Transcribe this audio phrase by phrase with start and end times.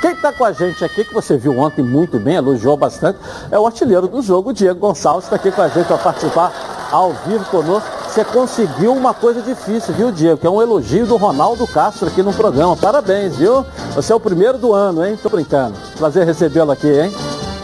[0.00, 3.18] Quem está com a gente aqui, que você viu ontem muito bem, elogiou bastante,
[3.50, 6.52] é o artilheiro do jogo, Diego Gonçalves, está aqui com a gente para participar
[6.90, 7.88] ao vivo conosco.
[8.06, 10.38] Você conseguiu uma coisa difícil, viu, Diego?
[10.38, 12.76] Que é um elogio do Ronaldo Castro aqui no programa.
[12.76, 13.64] Parabéns, viu?
[13.94, 15.18] Você é o primeiro do ano, hein?
[15.22, 15.74] Tô brincando.
[15.96, 17.12] Prazer recebê-lo aqui, hein?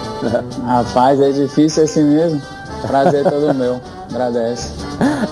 [0.65, 2.41] Rapaz, é difícil assim mesmo.
[2.87, 3.81] Prazer é todo meu.
[4.09, 4.73] Agradece.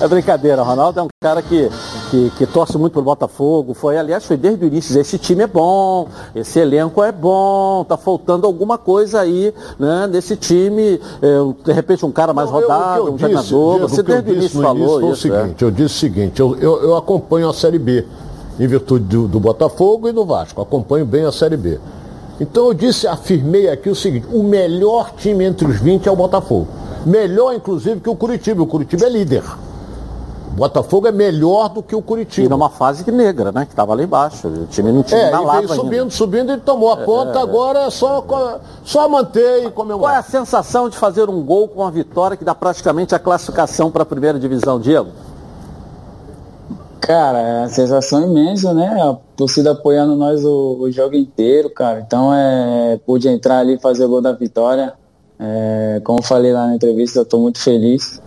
[0.01, 1.71] É brincadeira, Ronaldo é um cara que,
[2.11, 3.75] que, que, torce muito pro Botafogo.
[3.75, 4.99] Foi, aliás, foi desde o início.
[5.01, 10.37] Esse time é bom, esse elenco é bom, tá faltando alguma coisa aí, né, nesse
[10.37, 11.01] time.
[11.23, 13.75] É, de repente um cara mais rodado, eu, eu um disse, treinador.
[13.75, 15.29] Diego, Você desde o início falou início isso.
[15.29, 15.41] o é.
[15.41, 15.67] seguinte, é.
[15.67, 18.05] eu disse o seguinte, eu, eu, eu, acompanho a Série B,
[18.59, 20.61] em virtude do, do Botafogo e do Vasco.
[20.61, 21.79] Acompanho bem a Série B.
[22.41, 26.17] Então eu disse, afirmei aqui o seguinte, o melhor time entre os 20 é o
[26.17, 26.69] Botafogo.
[27.05, 28.63] Melhor, inclusive, que o Curitiba.
[28.63, 29.45] O Curitiba é líder.
[30.57, 32.47] Botafogo é melhor do que o Curitiba.
[32.47, 33.67] E numa fase negra, né?
[33.67, 34.49] Que estava lá embaixo.
[34.49, 36.11] O time não tinha é, na lava subindo, ainda.
[36.11, 38.25] subindo, ele tomou a ponta, é, é, agora é só,
[38.83, 40.01] só manter e comemorar.
[40.01, 43.19] Qual é a sensação de fazer um gol com uma vitória que dá praticamente a
[43.19, 45.11] classificação para a primeira divisão, Diego?
[47.01, 48.99] Cara, é a sensação imensa, né?
[49.01, 52.01] A torcida apoiando nós o, o jogo inteiro, cara.
[52.01, 52.99] Então é.
[53.05, 54.95] Pude entrar ali e fazer o gol da vitória.
[55.39, 58.23] É, como falei lá na entrevista, eu estou muito feliz.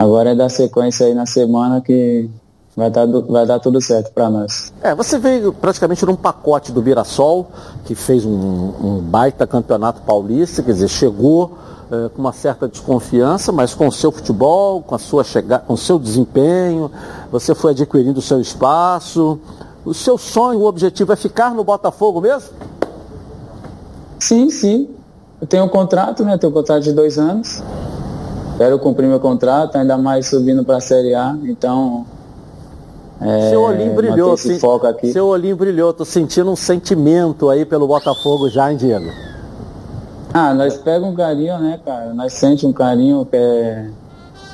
[0.00, 2.26] Agora é dar sequência aí na semana que
[2.74, 4.72] vai dar, vai dar tudo certo para nós.
[4.80, 7.50] É, você veio praticamente num pacote do Mirassol,
[7.84, 11.58] que fez um, um baita campeonato paulista, quer dizer, chegou
[11.92, 15.74] é, com uma certa desconfiança, mas com o seu futebol, com a sua chegada, com
[15.74, 16.90] o seu desempenho,
[17.30, 19.38] você foi adquirindo o seu espaço.
[19.84, 22.48] O seu sonho, o objetivo é ficar no Botafogo mesmo?
[24.18, 24.88] Sim, sim.
[25.38, 26.38] Eu tenho um contrato, né?
[26.38, 27.62] tenho um contrato de dois anos.
[28.60, 31.34] Quero cumprir meu contrato, ainda mais subindo para a Série A.
[31.44, 32.04] Então.
[33.18, 35.14] É, seu olhinho brilhou, esse foco aqui.
[35.14, 39.10] Seu olhinho brilhou, tô sentindo um sentimento aí pelo Botafogo já, hein, Diego?
[40.34, 42.12] Ah, nós pegamos um carinho, né, cara?
[42.12, 43.88] Nós sente um carinho que é,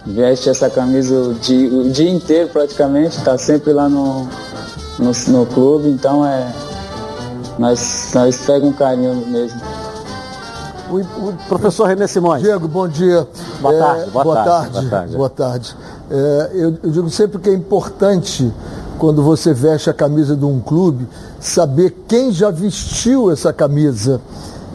[0.07, 4.23] veste essa camisa o dia, o dia inteiro praticamente, tá sempre lá no,
[5.01, 6.47] no, no clube, então é.
[7.59, 9.61] Nós, nós pegamos um carinho mesmo
[10.91, 12.43] o, o professor René Simões.
[12.43, 13.27] Diego, bom dia.
[13.61, 14.11] Boa é, tarde.
[14.11, 15.17] Boa, boa tarde, tarde, Boa tarde.
[15.17, 15.77] Boa tarde.
[16.11, 18.53] É, eu, eu digo sempre que é importante
[18.99, 21.07] quando você veste a camisa de um clube,
[21.41, 24.21] saber quem já vestiu essa camisa.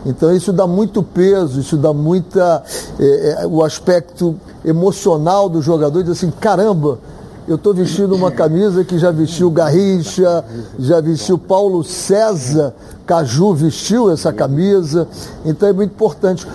[0.06, 2.64] Então isso dá muito peso, isso dá muita.
[3.00, 7.00] É, é, o aspecto emocional do jogador, diz assim, caramba,
[7.48, 10.44] eu estou vestindo uma camisa que já vestiu Garrincha,
[10.80, 12.74] já vestiu Paulo César,
[13.06, 15.08] Caju vestiu essa camisa,
[15.44, 16.48] então é muito importante.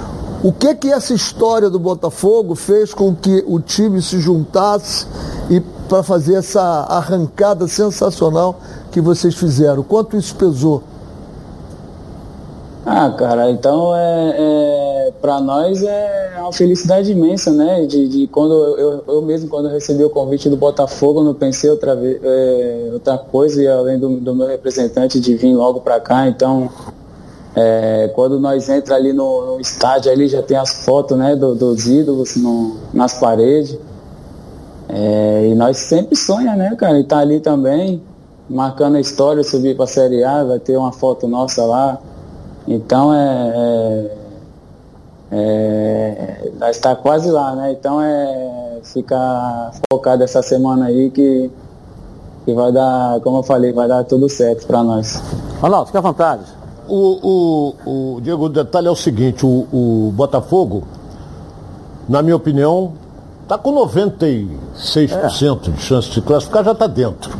[0.47, 5.05] O que que essa história do Botafogo fez com que o time se juntasse
[5.51, 5.59] e
[5.89, 8.61] para fazer essa arrancada sensacional
[8.93, 9.83] que vocês fizeram?
[9.83, 10.85] Quanto isso pesou?
[12.85, 17.85] Ah, cara, então é, é para nós é uma felicidade imensa, né?
[17.85, 21.97] De, de quando eu, eu mesmo quando recebi o convite do Botafogo, não pensei outra
[21.97, 26.29] vez é, outra coisa e além do, do, meu representante de vir logo para cá,
[26.29, 26.71] então
[27.59, 31.35] é, quando nós entra ali no, no, estádio ali já tem as fotos, né?
[31.35, 33.79] Do, dos ídolos no, nas paredes
[34.91, 37.01] é, e nós sempre sonha, né, cara?
[37.01, 38.03] E tá ali também
[38.49, 41.99] marcando a história, subir para a Série A, vai ter uma foto nossa lá.
[42.69, 44.11] Então é,
[45.33, 47.73] é, é nós está quase lá, né?
[47.73, 51.51] Então é ficar focado essa semana aí que,
[52.45, 55.23] que vai dar, como eu falei, vai dar tudo certo para nós.
[55.59, 56.56] Ronaldo, fica à vontade.
[56.89, 60.85] O, o, o, Diego, o detalhe é o seguinte, o, o Botafogo,
[62.09, 62.93] na minha opinião,
[63.43, 64.49] está com 96%
[65.13, 65.71] é.
[65.71, 67.37] de chance de classificar, já está dentro.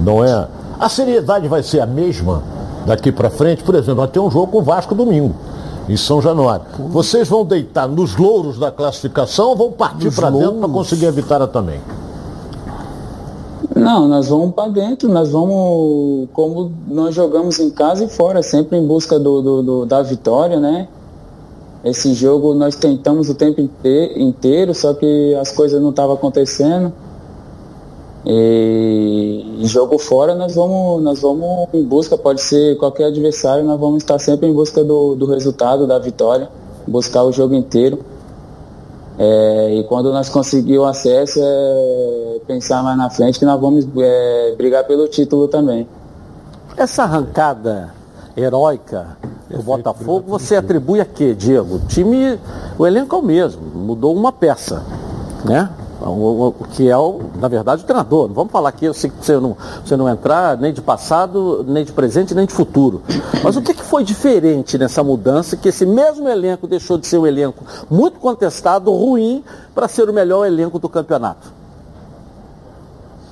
[0.00, 0.48] Não é?
[0.78, 2.42] A seriedade vai ser a mesma
[2.86, 5.34] daqui para frente, por exemplo, vai ter um jogo com o Vasco domingo,
[5.88, 6.64] em São Januário.
[6.88, 11.10] Vocês vão deitar nos louros da classificação ou vão partir para dentro para conseguir a
[11.10, 11.80] vitória também?
[13.74, 18.76] Não, nós vamos para dentro, nós vamos, como nós jogamos em casa e fora, sempre
[18.76, 20.88] em busca do, do, do da vitória, né?
[21.84, 26.92] Esse jogo nós tentamos o tempo inteiro, só que as coisas não estavam acontecendo.
[28.26, 34.02] E, jogo fora nós vamos, nós vamos em busca, pode ser qualquer adversário, nós vamos
[34.02, 36.50] estar sempre em busca do, do resultado, da vitória,
[36.86, 37.98] buscar o jogo inteiro.
[39.18, 43.86] É, e quando nós conseguir o acesso, é pensar mais na frente que nós vamos
[43.98, 45.86] é, brigar pelo título também.
[46.76, 47.92] Essa arrancada
[48.36, 49.18] heróica
[49.50, 51.76] do Botafogo, você atribui a quê, Diego?
[51.76, 52.38] O time,
[52.78, 54.82] o elenco é o mesmo, mudou uma peça,
[55.44, 55.68] né?
[56.08, 58.28] O, o, que é, o, na verdade, o treinador.
[58.28, 61.64] Não vamos falar aqui, eu sei que você não, você não entrar nem de passado,
[61.68, 63.02] nem de presente, nem de futuro.
[63.42, 67.18] Mas o que, que foi diferente nessa mudança que esse mesmo elenco deixou de ser
[67.18, 69.44] um elenco muito contestado, ruim,
[69.74, 71.52] para ser o melhor elenco do campeonato?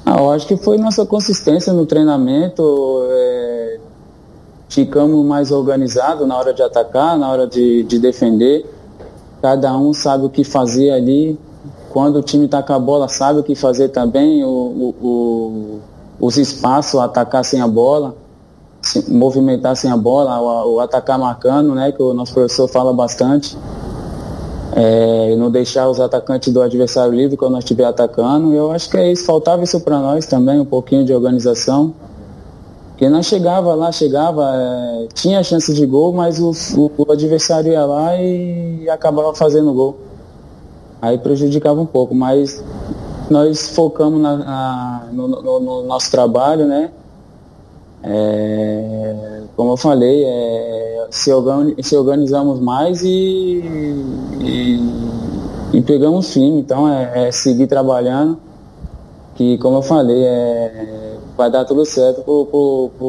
[0.05, 2.63] Ah, eu acho que foi nossa consistência no treinamento.
[3.11, 3.79] É,
[4.69, 8.65] ficamos mais organizados na hora de atacar, na hora de, de defender.
[9.43, 11.39] Cada um sabe o que fazer ali.
[11.99, 14.45] Quando o time está com a bola, sabe o que fazer também.
[14.45, 15.81] O, o, o,
[16.21, 18.15] os espaços, atacar sem a bola,
[18.81, 21.91] se, movimentar sem a bola, o, atacar marcando, né?
[21.91, 23.59] Que o nosso professor fala bastante
[24.77, 28.55] é, não deixar os atacantes do adversário livre quando nós estiver atacando.
[28.55, 31.93] Eu acho que é isso, faltava isso para nós também, um pouquinho de organização.
[32.91, 36.53] Porque nós chegava lá, chegava, é, tinha chance de gol, mas o,
[36.97, 40.08] o, adversário ia lá e acabava fazendo gol.
[41.01, 42.63] Aí prejudicava um pouco, mas
[43.31, 46.91] nós focamos na, na, no, no, no, nosso trabalho, né?
[48.03, 53.63] É, como eu falei, é, se, organi se, organizamos mais e,
[54.41, 56.61] e, e pegamos firme.
[56.61, 58.39] Então é, é, seguir trabalhando,
[59.35, 62.25] que como eu falei, é, vai dar tudo certo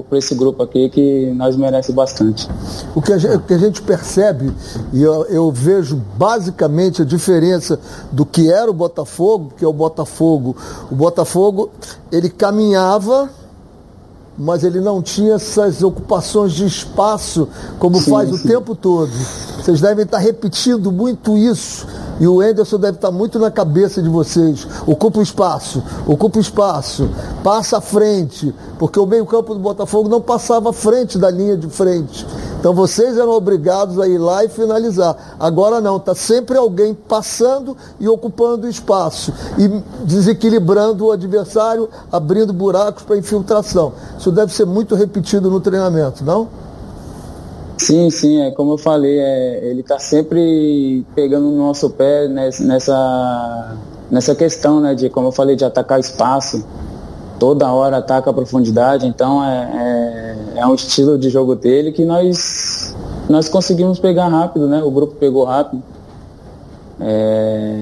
[0.07, 2.47] para esse grupo aqui que nós merece bastante.
[2.93, 4.53] O que a gente, que a gente percebe,
[4.93, 7.79] e eu, eu, vejo basicamente a diferença
[8.11, 10.55] do que era o Botafogo, que é o Botafogo.
[10.91, 11.71] O Botafogo,
[12.11, 13.31] ele caminhava
[14.39, 18.35] mas ele não tinha essas ocupações de espaço como sim, faz sim.
[18.35, 19.11] o tempo todo.
[19.57, 21.85] Vocês devem estar repetindo muito isso.
[22.19, 24.67] E o Enderson deve estar muito na cabeça de vocês.
[24.85, 27.09] Ocupa o espaço, ocupa o espaço,
[27.43, 31.67] passa à frente, porque o meio-campo do Botafogo não passava à frente da linha de
[31.67, 32.25] frente.
[32.59, 35.35] Então vocês eram obrigados a ir lá e finalizar.
[35.39, 39.67] Agora não, está sempre alguém passando e ocupando espaço e
[40.05, 43.93] desequilibrando o adversário, abrindo buracos para infiltração.
[44.17, 46.49] Isso deve ser muito repetido no treinamento, não?
[47.77, 53.77] Sim, sim, é como eu falei, é, ele está sempre pegando no nosso pé nessa,
[54.11, 56.61] nessa questão, né, de como eu falei, de atacar espaço
[57.39, 62.03] toda hora ataca a profundidade, então é, é, é, um estilo de jogo dele que
[62.03, 62.95] nós,
[63.29, 64.83] nós conseguimos pegar rápido, né?
[64.83, 65.81] O grupo pegou rápido.
[66.99, 67.79] É,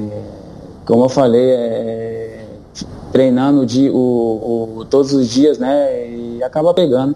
[0.86, 2.45] como eu falei, é,
[3.12, 6.07] treinando o, o, todos os dias, né?
[6.07, 7.15] E acaba pegando.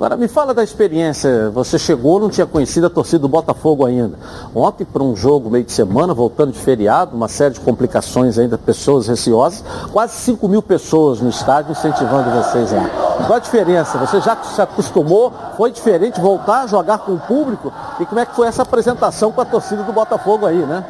[0.00, 1.50] Agora me fala da experiência.
[1.50, 4.18] Você chegou, não tinha conhecido a torcida do Botafogo ainda.
[4.54, 8.56] Ontem, para um jogo meio de semana, voltando de feriado, uma série de complicações ainda,
[8.56, 9.62] pessoas receosas,
[9.92, 12.88] quase 5 mil pessoas no estádio incentivando vocês lá.
[13.26, 13.98] Qual a diferença?
[13.98, 15.34] Você já se acostumou?
[15.58, 17.70] Foi diferente voltar a jogar com o público?
[18.00, 20.82] E como é que foi essa apresentação com a torcida do Botafogo aí, né?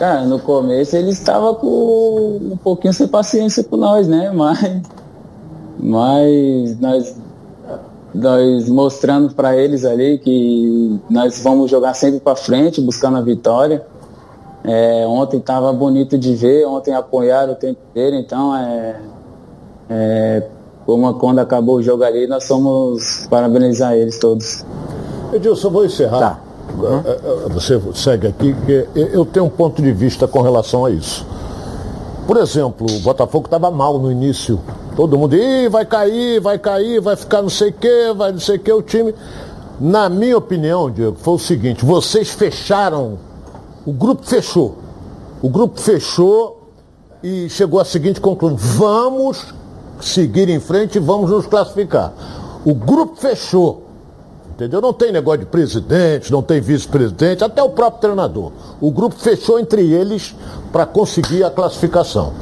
[0.00, 4.32] Cara, no começo ele estava com um pouquinho sem paciência com nós, né?
[4.34, 4.82] Mas
[5.82, 7.16] mas nós,
[8.14, 13.84] nós mostrando para eles ali que nós vamos jogar sempre para frente, buscando a vitória.
[14.62, 19.00] É, ontem estava bonito de ver, ontem apoiaram o tempo inteiro, então é,
[19.88, 20.46] é,
[20.84, 24.64] como quando acabou o jogo ali, nós somos parabenizar eles todos.
[25.32, 26.18] Edilson, vou encerrar.
[26.18, 26.40] Tá.
[26.78, 27.48] Uhum.
[27.54, 31.26] Você segue aqui, que eu tenho um ponto de vista com relação a isso.
[32.30, 34.60] Por exemplo, o Botafogo estava mal no início
[34.94, 38.38] Todo mundo, Ih, vai cair, vai cair, vai ficar não sei o que, vai não
[38.38, 39.12] sei o que, o time.
[39.80, 43.18] Na minha opinião, Diego, foi o seguinte, vocês fecharam,
[43.84, 44.78] o grupo fechou.
[45.42, 46.70] O grupo fechou
[47.20, 49.52] e chegou à seguinte conclusão, vamos
[50.00, 52.12] seguir em frente e vamos nos classificar.
[52.64, 53.89] O grupo fechou.
[54.60, 54.82] Entendeu?
[54.82, 58.52] Não tem negócio de presidente, não tem vice-presidente, até o próprio treinador.
[58.78, 60.34] O grupo fechou entre eles
[60.70, 62.34] para conseguir a classificação.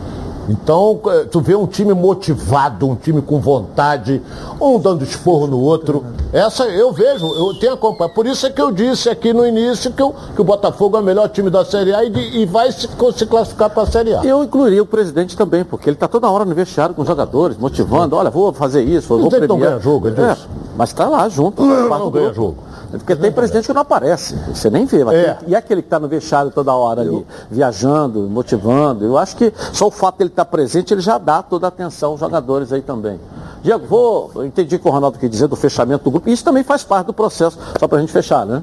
[0.48, 4.22] Então, é, tu vê um time motivado, um time com vontade,
[4.60, 6.04] um dando esporro no outro.
[6.32, 8.14] Essa eu vejo, eu tenho acompanhado.
[8.14, 11.00] Por isso é que eu disse aqui no início que, eu, que o Botafogo é
[11.00, 14.14] o melhor time da Série A e, e vai se, se classificar para a Série
[14.14, 14.24] A.
[14.24, 17.58] Eu incluiria o presidente também, porque ele está toda hora no vestiário com os jogadores,
[17.58, 19.48] motivando, olha, vou fazer isso, vou premiar.
[19.48, 20.36] não ganha jogo, é, é
[20.76, 21.62] Mas está lá junto.
[21.62, 22.67] Não, não ganha jogo.
[22.90, 25.02] Porque tem presidente que não aparece, você nem vê.
[25.02, 25.38] É.
[25.46, 27.26] E aquele que está no vestiário toda hora ali, eu...
[27.50, 29.04] viajando, motivando.
[29.04, 31.68] Eu acho que só o fato dele estar tá presente, ele já dá toda a
[31.68, 33.20] atenção aos jogadores aí também.
[33.62, 36.30] Diego, vou, eu entendi o que o Ronaldo quer dizer do fechamento do grupo.
[36.30, 38.62] Isso também faz parte do processo, só para a gente fechar, né?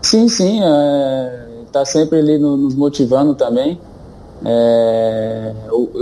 [0.00, 0.60] Sim, sim.
[1.66, 3.78] Está é, sempre ali nos motivando também.
[4.44, 5.54] É,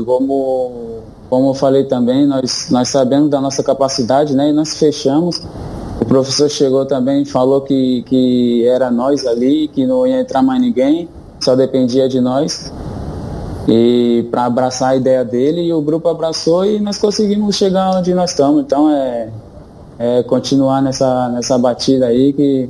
[0.04, 1.01] como
[1.33, 4.51] como eu falei também, nós, nós sabemos da nossa capacidade, né?
[4.51, 5.43] E nós fechamos.
[5.99, 10.61] O professor chegou também, falou que, que era nós ali, que não ia entrar mais
[10.61, 11.09] ninguém,
[11.41, 12.71] só dependia de nós.
[13.67, 18.12] E para abraçar a ideia dele, e o grupo abraçou e nós conseguimos chegar onde
[18.12, 18.61] nós estamos.
[18.61, 19.31] Então é,
[19.99, 22.69] é continuar nessa, nessa batida aí que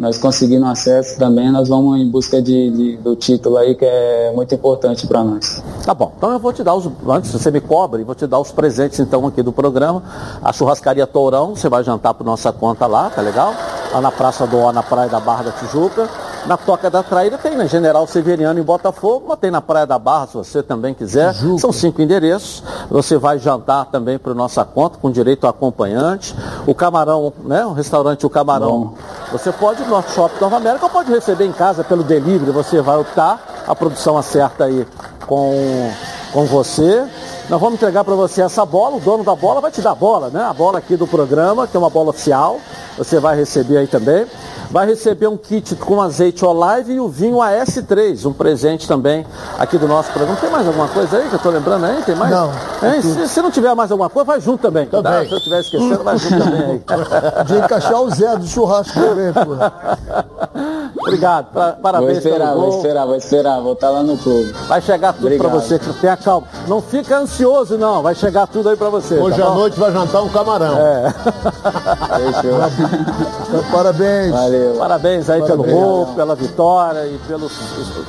[0.00, 4.32] nós conseguindo acesso também, nós vamos em busca de, de do título aí, que é
[4.34, 5.62] muito importante para nós.
[5.84, 8.38] Tá bom, então eu vou te dar os, antes você me cobre, vou te dar
[8.38, 10.02] os presentes então aqui do programa.
[10.42, 13.52] A churrascaria Tourão, você vai jantar por nossa conta lá, tá legal?
[13.92, 16.08] Lá na Praça do O, na Praia da Barra da Tijuca.
[16.46, 19.98] Na Toca da Traíra tem na General Severiano em Botafogo, mas tem na Praia da
[19.98, 21.34] Barra, se você também quiser.
[21.34, 21.60] Juca.
[21.60, 22.62] São cinco endereços.
[22.90, 26.34] Você vai jantar também por nossa conta, com direito a acompanhante.
[26.66, 27.64] O Camarão, né?
[27.66, 28.94] O restaurante O Camarão.
[29.32, 32.50] Você pode ir no Shopping Nova América ou pode receber em casa pelo delivery.
[32.50, 34.86] Você vai optar, a produção acerta aí
[35.26, 35.90] com,
[36.32, 37.06] com você.
[37.48, 39.94] Nós vamos entregar para você essa bola, o dono da bola vai te dar a
[39.94, 40.42] bola, né?
[40.42, 42.58] A bola aqui do programa, que é uma bola oficial.
[42.96, 44.26] Você vai receber aí também
[44.70, 49.26] vai receber um kit com azeite Olive e o vinho AS3, um presente também
[49.58, 50.38] aqui do nosso programa.
[50.40, 52.02] Tem mais alguma coisa aí que eu estou lembrando aí?
[52.02, 52.30] Tem mais?
[52.30, 52.50] Não.
[52.82, 54.86] É, se, se, não tiver mais alguma coisa, vai junto também.
[54.86, 55.12] também.
[55.12, 55.24] Tá?
[55.24, 56.82] Se eu estiver esquecendo, vai junto também aí.
[57.46, 59.40] De encaixar o Zé do churrasco também, pô.
[61.00, 64.52] Obrigado, pra, parabéns vou esperar, Vou esperar, vou esperar, vou estar lá no clube.
[64.68, 66.46] Vai chegar tudo para você, tenha calma.
[66.68, 69.14] Não fica ansioso não, vai chegar tudo aí para você.
[69.14, 70.76] Hoje tá à noite vai jantar um camarão.
[70.78, 71.10] É.
[72.42, 73.62] Fechou.
[73.72, 74.30] Parabéns.
[74.32, 74.59] Valeu.
[74.78, 75.66] Parabéns aí Parabéns.
[75.66, 77.50] pelo gol, pela vitória e pelo,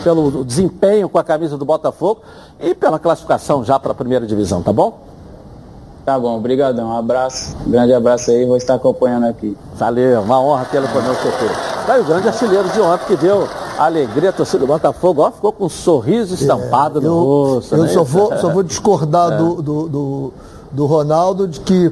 [0.03, 2.21] pelo desempenho com a camisa do Botafogo
[2.59, 5.11] e pela classificação já para a primeira divisão, tá bom?
[6.05, 6.89] Tá bom, obrigadão.
[6.89, 9.55] Um abraço, um grande abraço aí, vou estar acompanhando aqui.
[9.75, 11.85] Valeu, uma honra tê-lo conosco aqui.
[11.85, 15.31] Tá aí o grande artilheiro de ontem que deu alegria a torcida do Botafogo, ó,
[15.31, 17.75] ficou com um sorriso estampado é, no eu, rosto.
[17.75, 17.89] Eu né?
[17.89, 19.37] só, vou, só vou discordar é.
[19.37, 20.33] do, do, do,
[20.71, 21.91] do Ronaldo de que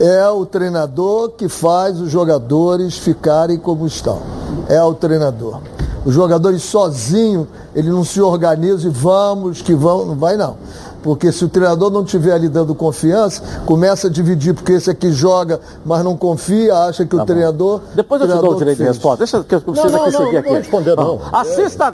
[0.00, 4.20] é o treinador que faz os jogadores ficarem como estão.
[4.68, 5.60] É o treinador.
[6.04, 10.56] Os jogadores sozinho, ele não se organiza e vamos que vão, não vai não.
[11.02, 15.12] Porque se o treinador não estiver ali dando confiança, começa a dividir, porque esse aqui
[15.12, 17.26] joga, mas não confia, acha que tá o bom.
[17.26, 17.80] treinador.
[17.94, 19.18] Depois eu te dou o direito de resposta.
[19.18, 20.48] Deixa que eu preciso não, não, aqui não, seguir aqui.
[20.48, 21.20] Não responder, não.
[21.32, 21.86] Assista